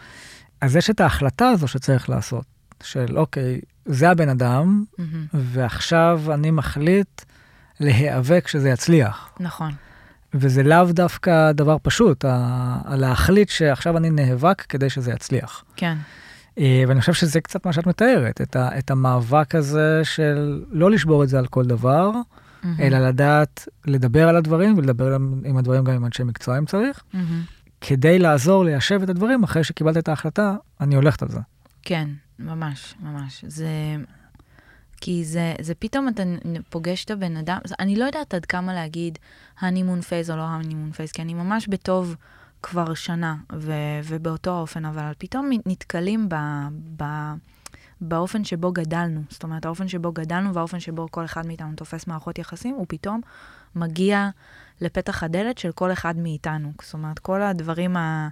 [0.60, 2.44] אז יש את ההחלטה הזו שצריך לעשות,
[2.82, 4.84] של אוקיי, זה הבן אדם,
[5.34, 7.22] ועכשיו אני מחליט
[7.80, 9.30] להיאבק שזה יצליח.
[9.40, 9.72] נכון.
[10.34, 12.24] וזה לאו דווקא דבר פשוט,
[12.90, 15.64] להחליט שעכשיו אני נאבק כדי שזה יצליח.
[15.76, 15.96] כן.
[16.58, 20.90] אה, ואני חושב שזה קצת מה שאת מתארת, את, ה, את המאבק הזה של לא
[20.90, 22.66] לשבור את זה על כל דבר, mm-hmm.
[22.80, 25.14] אלא לדעת לדבר על הדברים ולדבר
[25.44, 27.16] עם הדברים גם עם אנשי מקצוע אם צריך, mm-hmm.
[27.80, 31.40] כדי לעזור ליישב את הדברים אחרי שקיבלת את ההחלטה, אני הולכת על זה.
[31.82, 33.44] כן, ממש, ממש.
[33.48, 33.68] זה...
[35.00, 36.22] כי זה, זה פתאום אתה
[36.68, 39.18] פוגש את הבן אדם, אני לא יודעת עד כמה להגיד
[39.60, 42.16] ה honeymoon phase או לא ה honeymoon phase, כי אני ממש בטוב
[42.62, 43.72] כבר שנה, ו,
[44.04, 46.34] ובאותו האופן, אבל פתאום נתקלים ב,
[46.96, 47.04] ב,
[48.00, 49.22] באופן שבו גדלנו.
[49.28, 53.20] זאת אומרת, האופן שבו גדלנו והאופן שבו כל אחד מאיתנו תופס מערכות יחסים, הוא פתאום
[53.74, 54.28] מגיע
[54.80, 56.72] לפתח הדלת של כל אחד מאיתנו.
[56.82, 58.28] זאת אומרת, כל הדברים ה...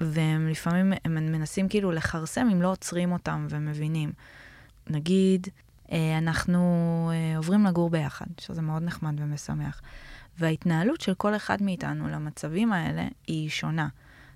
[0.00, 4.12] והם לפעמים, הם מנסים כאילו לכרסם אם לא עוצרים אותם ומבינים.
[4.90, 5.48] נגיד,
[6.18, 9.80] אנחנו אה, עוברים לגור ביחד, שזה מאוד נחמד ומשמח.
[10.38, 13.88] וההתנהלות של כל אחד מאיתנו למצבים האלה היא שונה.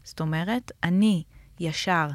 [0.05, 1.23] זאת אומרת, אני
[1.61, 2.09] ישר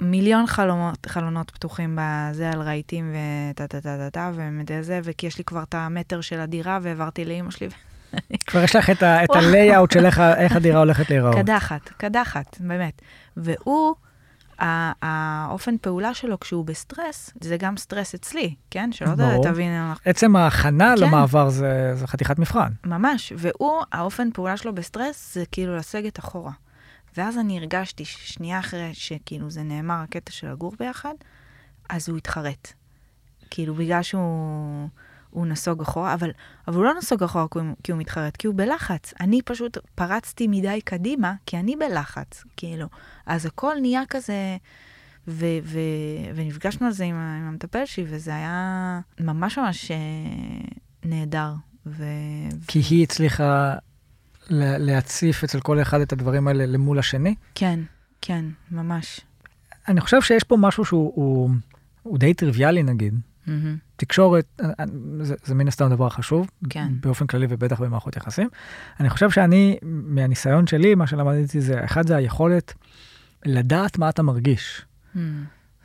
[0.00, 3.14] מיליון חלומות, חלונות פתוחים בזה על רהיטים
[3.50, 6.78] וטה טה טה טה טה ומדי זה, וכי יש לי כבר את המטר של הדירה
[6.82, 7.68] והעברתי לאימא שלי.
[8.46, 11.34] כבר יש לך את ה-layout של איך הדירה הולכת להיראות.
[11.34, 13.02] קדחת, קדחת, באמת.
[13.36, 13.94] והוא...
[15.02, 18.92] האופן פעולה שלו כשהוא בסטרס, זה גם סטרס אצלי, כן?
[18.92, 19.72] שלא תבין...
[20.04, 21.02] עצם ההכנה כן.
[21.02, 22.72] למעבר זה, זה חתיכת מבחן.
[22.86, 26.52] ממש, והוא, האופן פעולה שלו בסטרס זה כאילו לסגת אחורה.
[27.16, 31.14] ואז אני הרגשתי שנייה אחרי שכאילו זה נאמר, הקטע של לגור ביחד,
[31.88, 32.72] אז הוא התחרט.
[33.50, 34.88] כאילו, בגלל שהוא...
[35.32, 36.30] הוא נסוג אחורה, אבל,
[36.68, 39.14] אבל הוא לא נסוג אחורה כי הוא, כי הוא מתחרט, כי הוא בלחץ.
[39.20, 42.86] אני פשוט פרצתי מדי קדימה, כי אני בלחץ, כאילו.
[43.26, 44.56] אז הכל נהיה כזה,
[45.28, 45.78] ו, ו,
[46.34, 49.96] ונפגשנו על זה עם, עם המטפל שלי, וזה היה ממש ממש אה,
[51.04, 51.52] נהדר.
[51.86, 52.04] ו...
[52.66, 53.74] כי היא הצליחה
[54.50, 57.34] להציף אצל כל אחד את הדברים האלה למול השני?
[57.54, 57.80] כן,
[58.20, 59.20] כן, ממש.
[59.88, 61.50] אני חושב שיש פה משהו שהוא הוא,
[62.02, 63.14] הוא די טריוויאלי נגיד.
[63.46, 63.50] Mm-hmm.
[63.96, 64.84] תקשורת, אה, אה,
[65.22, 66.88] זה, זה מן הסתם דבר חשוב, כן.
[67.00, 68.48] באופן כללי ובטח במערכות יחסים.
[69.00, 72.74] אני חושב שאני, מהניסיון שלי, מה שלמדתי זה, אחד זה היכולת
[73.44, 74.82] לדעת מה אתה מרגיש.
[75.14, 75.18] Mm.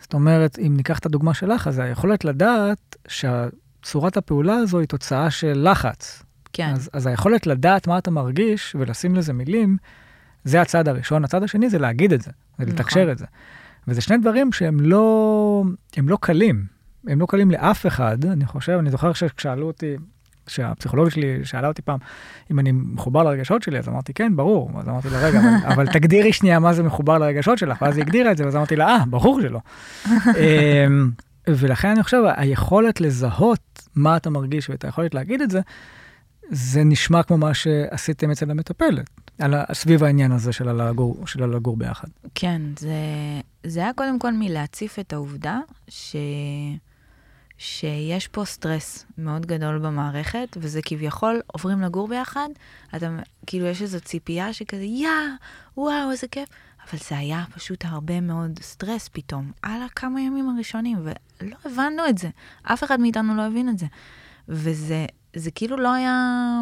[0.01, 5.31] זאת אומרת, אם ניקח את הדוגמה שלך, אז היכולת לדעת שצורת הפעולה הזו היא תוצאה
[5.31, 6.23] של לחץ.
[6.53, 6.71] כן.
[6.73, 9.77] אז, אז היכולת לדעת מה אתה מרגיש ולשים לזה מילים,
[10.43, 11.23] זה הצד הראשון.
[11.23, 12.75] הצד השני זה להגיד את זה, זה נכון.
[12.75, 13.25] לתקשר את זה.
[13.87, 15.63] וזה שני דברים שהם לא,
[15.97, 16.76] לא קלים.
[17.07, 19.95] הם לא קלים לאף אחד, אני חושב, אני זוכר שכשאלו אותי,
[20.47, 21.99] שהפסיכולוגית שלי שאלה אותי פעם
[22.51, 24.71] אם אני מחובר לרגשות שלי, אז אמרתי, כן, ברור.
[24.79, 28.03] אז אמרתי לה, רגע, אבל, אבל תגדירי שנייה מה זה מחובר לרגשות שלך, ואז היא
[28.03, 29.59] הגדירה את זה, ואז אמרתי לה, אה, ברור שלא.
[30.07, 31.11] אמ,
[31.47, 35.61] ולכן אני חושב, היכולת לזהות מה אתה מרגיש ואת היכולת להגיד את זה,
[36.49, 41.77] זה נשמע כמו מה שעשיתם אצל המטפלת, על, סביב העניין הזה של הלגור, של הלגור
[41.77, 42.07] ביחד.
[42.35, 42.91] כן, זה,
[43.63, 46.15] זה היה קודם כל מלהציף את העובדה ש...
[47.57, 52.49] שיש פה סטרס מאוד גדול במערכת, וזה כביכול עוברים לגור ביחד,
[52.95, 55.09] אתה, כאילו יש איזו ציפייה שכזה, יא,
[55.77, 56.49] וואו, איזה כיף.
[56.89, 62.17] אבל זה היה פשוט הרבה מאוד סטרס פתאום, על הכמה ימים הראשונים, ולא הבנו את
[62.17, 62.29] זה.
[62.63, 63.85] אף אחד מאיתנו לא הבין את זה.
[64.47, 66.61] וזה זה כאילו לא היה...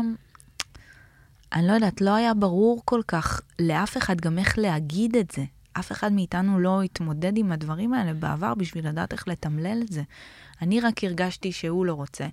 [1.53, 5.43] אני לא יודעת, לא היה ברור כל כך לאף אחד גם איך להגיד את זה.
[5.79, 10.03] אף אחד מאיתנו לא התמודד עם הדברים האלה בעבר בשביל לדעת איך לתמלל את זה.
[10.61, 12.27] אני רק הרגשתי שהוא לא רוצה.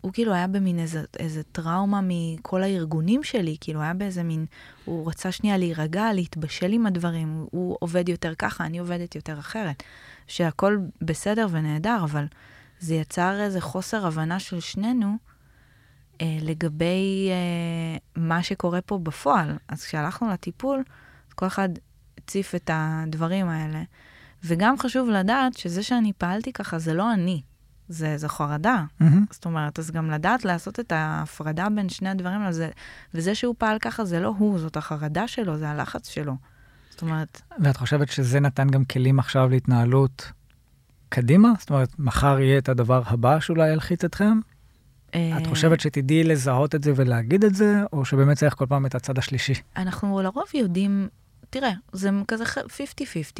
[0.00, 4.46] הוא כאילו היה במין איזה, איזה טראומה מכל הארגונים שלי, כאילו היה באיזה מין,
[4.84, 9.82] הוא רצה שנייה להירגע, להתבשל עם הדברים, הוא, עובד יותר ככה, אני עובדת יותר אחרת.
[10.26, 12.26] שהכל בסדר ונהדר, אבל
[12.80, 15.16] זה יצר איזה חוסר הבנה של שנינו
[16.20, 19.56] אה, לגבי אה, מה שקורה פה בפועל.
[19.68, 20.82] אז כשהלכנו לטיפול,
[21.34, 21.68] כל אחד
[22.24, 23.82] הציף את הדברים האלה.
[24.44, 27.42] וגם חשוב לדעת שזה שאני פעלתי ככה זה לא אני,
[27.88, 28.84] זה, זה חרדה.
[29.02, 29.04] Mm-hmm.
[29.30, 32.68] זאת אומרת, אז גם לדעת לעשות את ההפרדה בין שני הדברים האלה,
[33.14, 36.36] וזה שהוא פעל ככה זה לא הוא, זאת החרדה שלו, זה הלחץ שלו.
[36.90, 37.42] זאת אומרת...
[37.60, 40.32] ואת חושבת שזה נתן גם כלים עכשיו להתנהלות
[41.08, 41.52] קדימה?
[41.58, 44.40] זאת אומרת, מחר יהיה את הדבר הבא שאולי ילחיץ אתכם?
[45.14, 48.86] אה, את חושבת שתדעי לזהות את זה ולהגיד את זה, או שבאמת צריך כל פעם
[48.86, 49.54] את הצד השלישי?
[49.76, 51.08] אנחנו לרוב יודעים,
[51.54, 52.46] תראה, זה כזה 50-50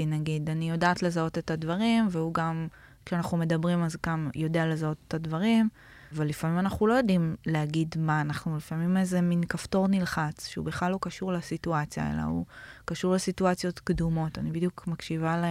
[0.06, 2.68] נגיד, אני יודעת לזהות את הדברים, והוא גם,
[3.06, 5.68] כשאנחנו מדברים אז גם יודע לזהות את הדברים,
[6.12, 10.92] אבל לפעמים אנחנו לא יודעים להגיד מה אנחנו, לפעמים איזה מין כפתור נלחץ, שהוא בכלל
[10.92, 12.44] לא קשור לסיטואציה, אלא הוא
[12.84, 14.38] קשור לסיטואציות קדומות.
[14.38, 15.44] אני בדיוק מקשיבה ל...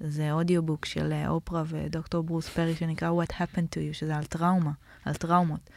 [0.00, 4.24] זה אודיובוק של אה, אופרה ודוקטור ברוס פרי שנקרא What happened to you, שזה על
[4.24, 4.72] טראומה,
[5.04, 5.70] על טראומות.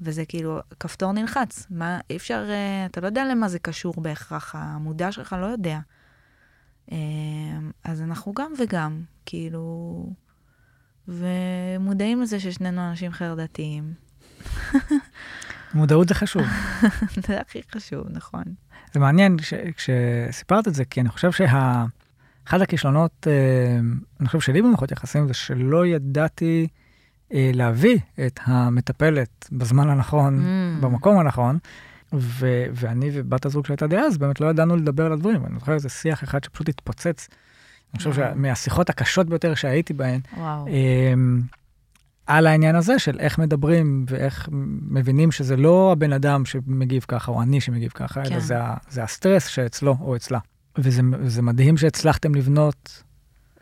[0.00, 1.66] וזה כאילו, כפתור נלחץ.
[1.70, 5.78] מה, אי אפשר, אה, אתה לא יודע למה זה קשור בהכרח, המודע שלך לא יודע.
[6.92, 6.96] אה,
[7.84, 10.06] אז אנחנו גם וגם, כאילו,
[11.08, 13.94] ומודעים לזה ששנינו אנשים חרדתיים.
[15.74, 16.42] מודעות זה חשוב.
[17.26, 18.44] זה הכי חשוב, נכון.
[18.92, 19.36] זה מעניין
[19.76, 21.84] כשסיפרת את זה, כי אני חושב שה...
[22.48, 23.78] אחד הכישלונות, אה,
[24.20, 26.68] אני חושב שלי במערכות יחסים, זה שלא ידעתי
[27.30, 30.82] להביא את המטפלת בזמן הנכון, mm.
[30.82, 31.58] במקום הנכון.
[32.12, 35.44] ו- ואני ובת הזוג שהייתה דאז, באמת לא ידענו לדבר על הדברים.
[35.46, 37.28] אני זוכר איזה שיח אחד שפשוט התפוצץ.
[37.94, 40.66] אני חושב שמהשיחות הקשות ביותר שהייתי בהן, וואו.
[42.26, 44.48] על העניין הזה של איך מדברים ואיך
[44.90, 48.32] מבינים שזה לא הבן אדם שמגיב ככה, או אני שמגיב ככה, כן.
[48.32, 48.56] אלא זה,
[48.90, 50.38] זה הסטרס שאצלו או אצלה.
[50.78, 53.02] וזה, וזה מדהים שהצלחתם לבנות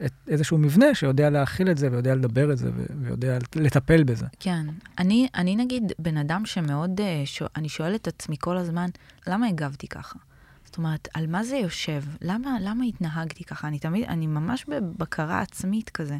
[0.04, 4.26] את איזשהו מבנה שיודע להכיל את זה ויודע לדבר את זה ויודע לטפל בזה.
[4.40, 4.66] כן.
[4.98, 8.88] אני, אני נגיד בן אדם שמאוד, אה, שואל, אני שואלת את עצמי כל הזמן,
[9.26, 10.18] למה הגבתי ככה?
[10.64, 12.02] זאת אומרת, על מה זה יושב?
[12.22, 13.68] למה, למה התנהגתי ככה?
[13.68, 16.18] אני תמיד, אני ממש בבקרה עצמית כזה.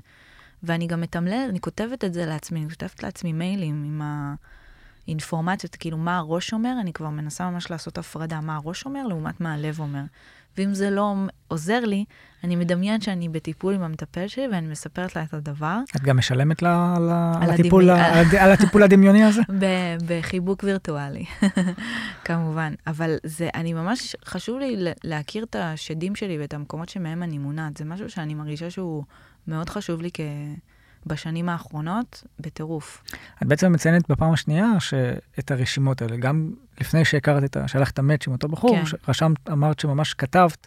[0.63, 4.03] ואני גם מתמללת, אני כותבת את זה לעצמי, אני כותבת לעצמי מיילים עם
[5.07, 9.41] האינפורמציות, כאילו מה הראש אומר, אני כבר מנסה ממש לעשות הפרדה, מה הראש אומר לעומת
[9.41, 10.03] מה הלב אומר.
[10.59, 11.15] ואם זה לא
[11.49, 12.05] עוזר לי,
[12.45, 15.79] אני מדמיין שאני בטיפול עם המטפל שלי ואני מספרת לה את הדבר.
[15.97, 17.11] את גם משלמת לה על,
[17.43, 19.43] על, הטיפול, על, על הטיפול הדמיוני הזה?
[20.09, 21.25] בחיבוק וירטואלי,
[22.25, 22.75] כמובן.
[22.87, 27.77] אבל זה, אני ממש, חשוב לי להכיר את השדים שלי ואת המקומות שמהם אני מונעת.
[27.77, 29.05] זה משהו שאני מרגישה שהוא
[29.49, 30.21] מאוד חשוב לי כ...
[31.07, 33.05] בשנים האחרונות, בטירוף.
[33.43, 34.67] את בעצם מציינת בפעם השנייה
[35.39, 37.69] את הרשימות האלה, גם לפני שהכרת את ה...
[37.69, 38.97] שהלכת מאץ' עם אותו בחור, כן.
[39.09, 40.67] רשמת, אמרת שממש כתבת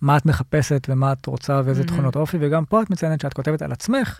[0.00, 1.86] מה את מחפשת ומה את רוצה ואיזה mm-hmm.
[1.86, 4.18] תכונות אופי, וגם פה את מציינת שאת כותבת על עצמך,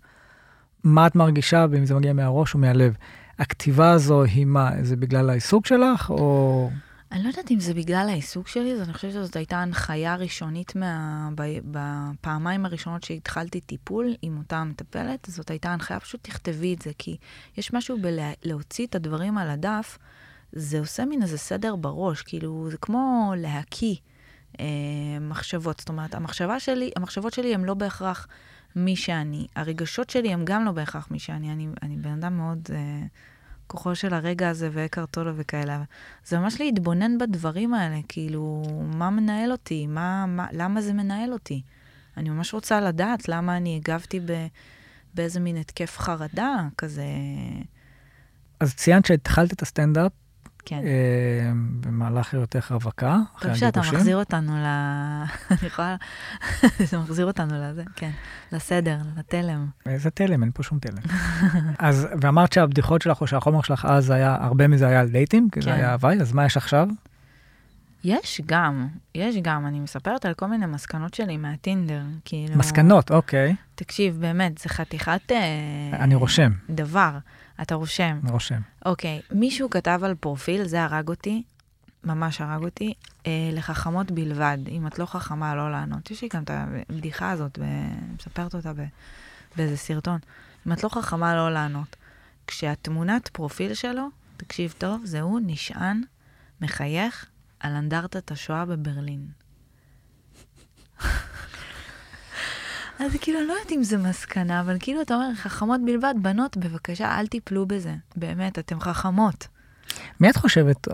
[0.85, 2.97] מה את מרגישה, ואם זה מגיע מהראש או מהלב.
[3.39, 6.71] הכתיבה הזו היא מה, זה בגלל העיסוק שלך, או...
[7.15, 10.77] אני לא יודעת אם זה בגלל העיסוק שלי, אז אני חושבת שזאת הייתה הנחיה ראשונית
[10.77, 11.29] מה...
[11.65, 17.17] בפעמיים הראשונות שהתחלתי טיפול עם אותה מטפלת, זאת הייתה הנחיה, פשוט תכתבי את זה, כי
[17.57, 19.99] יש משהו בלהוציא את הדברים על הדף,
[20.53, 23.95] זה עושה מין איזה סדר בראש, כאילו, זה כמו להקיא
[24.61, 24.67] אה,
[25.21, 25.81] מחשבות.
[25.81, 28.27] זאת אומרת, המחשבה שלי, המחשבות שלי הן לא בהכרח
[28.77, 29.47] מי שאני.
[29.57, 31.53] הרגשות שלי הם גם לא בהכרח מי שאני.
[31.53, 32.69] אני, אני בן אדם מאוד...
[32.73, 33.07] אה,
[33.67, 35.83] כוחו של הרגע הזה ואקר טולה וכאלה.
[36.25, 39.87] זה ממש להתבונן בדברים האלה, כאילו, מה מנהל אותי?
[39.87, 41.63] מה, מה, למה זה מנהל אותי?
[42.17, 44.47] אני ממש רוצה לדעת למה אני הגבתי ב,
[45.15, 47.05] באיזה מין התקף חרדה כזה.
[48.61, 50.13] אז ציינת שהתחלת את הסטנדאפ
[50.65, 50.81] כן.
[50.85, 53.71] אה, במהלך היותך רווקה, אחרי הגיבושים.
[53.71, 54.65] טוב שאתה מחזיר אותנו ל...
[55.51, 55.97] אני יכולה...
[56.91, 58.11] זה מחזיר אותנו לזה, כן.
[58.53, 59.67] לסדר, לתלם.
[59.87, 60.43] איזה תלם?
[60.43, 61.03] אין פה שום תלם.
[61.79, 65.61] אז, ואמרת שהבדיחות שלך, או שהחומר שלך אז היה, הרבה מזה היה על דייטים, כי
[65.61, 65.65] כן.
[65.65, 66.89] זה היה הוואי, אז מה יש עכשיו?
[68.05, 69.67] יש גם, יש גם.
[69.67, 72.59] אני מספרת על כל מיני מסקנות שלי מהטינדר, כאילו...
[72.59, 73.55] מסקנות, אוקיי.
[73.75, 75.33] תקשיב, באמת, זה חתיכת...
[75.33, 75.37] אה,
[75.93, 76.53] אני רושם.
[76.71, 77.19] דבר.
[77.63, 78.21] אתה רושם.
[78.29, 78.61] רושם.
[78.85, 81.43] אוקיי, מישהו כתב על פרופיל, זה הרג אותי,
[82.05, 82.95] ממש הרג אותי,
[83.27, 84.59] אה, לחכמות בלבד.
[84.69, 86.11] אם את לא חכמה, לא לענות.
[86.11, 87.59] יש לי גם את הבדיחה הזאת,
[88.19, 88.73] מספרת אותה
[89.57, 90.19] באיזה סרטון.
[90.67, 91.97] אם את לא חכמה, לא לענות.
[92.47, 96.03] כשהתמונת פרופיל שלו, תקשיב טוב, זה הוא נשען,
[96.61, 97.27] מחייך,
[97.61, 99.27] על אנדרטת השואה בברלין.
[102.99, 106.57] אז כאילו, אני לא יודעת אם זה מסקנה, אבל כאילו, אתה אומר, חכמות בלבד, בנות,
[106.57, 107.95] בבקשה, אל תיפלו בזה.
[108.17, 109.47] באמת, אתן חכמות.
[110.21, 110.89] מי את חושבת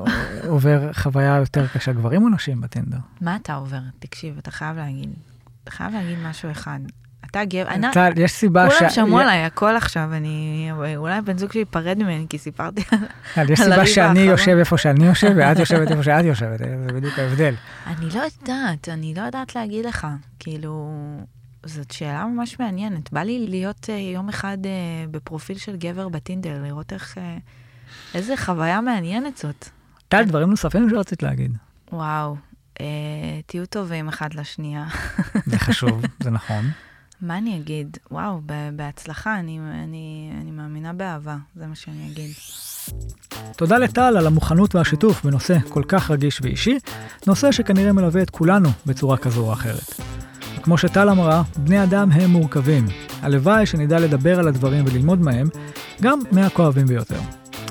[0.46, 2.98] עובר חוויה יותר קשה, גברים או נשים בטינדר?
[3.20, 3.80] מה אתה עובר?
[3.98, 5.10] תקשיב, אתה חייב להגיד.
[5.64, 6.78] אתה חייב להגיד משהו אחד.
[7.30, 7.86] אתה גבר, אני...
[7.92, 8.78] טל, יש סיבה ש...
[8.78, 10.70] כולם שמעו עליי הכל עכשיו, אני...
[10.96, 12.98] אולי בן זוג שלי ייפרד ממני, כי סיפרתי על
[13.34, 17.18] טל, יש סיבה שאני יושב איפה שאני יושב, ואת יושבת איפה שאת יושבת, זה בדיוק
[17.18, 17.54] ההבדל.
[17.86, 20.06] אני לא יודעת, אני לא יודעת להגיד לך.
[20.38, 20.90] כאילו,
[21.66, 23.12] זאת שאלה ממש מעניינת.
[23.12, 27.18] בא לי להיות uh, יום אחד uh, בפרופיל של גבר בטינדר, לראות איך...
[27.18, 27.20] Uh,
[28.14, 29.68] איזה חוויה מעניינת זאת.
[30.08, 31.56] טל, דברים נוספים שרצית להגיד.
[31.92, 32.36] וואו,
[32.74, 32.80] uh,
[33.46, 34.86] תהיו טובים אחד לשנייה.
[35.46, 36.70] זה חשוב, זה נכון.
[37.22, 37.96] מה אני אגיד?
[38.10, 38.40] וואו,
[38.76, 42.30] בהצלחה, אני, אני, אני מאמינה באהבה, זה מה שאני אגיד.
[43.56, 46.78] תודה לטל על המוכנות והשיתוף בנושא כל כך רגיש ואישי,
[47.26, 50.00] נושא שכנראה מלווה את כולנו בצורה כזו או אחרת.
[50.62, 52.86] כמו שטל אמרה, בני אדם הם מורכבים.
[53.22, 55.48] הלוואי שנדע לדבר על הדברים וללמוד מהם,
[56.02, 57.20] גם מהכואבים ביותר.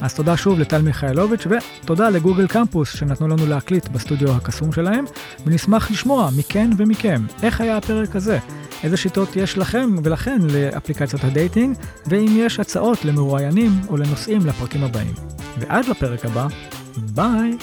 [0.02, 5.06] אז תודה שוב לטל מיכאלוביץ' ותודה לגוגל קמפוס שנתנו לנו להקליט בסטודיו הקסום שלהם,
[5.46, 8.40] ונשמח לשמוע מכן ומכם איך היה הפרק הזה,
[8.84, 14.84] איזה שיטות יש לכם ולכן לאפליקציות ה dating, ואם יש הצעות למרואיינים או לנושאים לפרקים
[14.84, 15.14] הבאים.
[15.58, 16.48] ועד לפרק הבא,
[16.98, 17.58] ביי!